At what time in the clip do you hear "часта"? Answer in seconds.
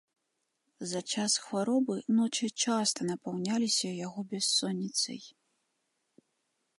2.67-3.01